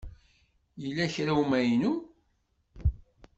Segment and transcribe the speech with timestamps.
[0.81, 1.93] Yella kra n umaynu?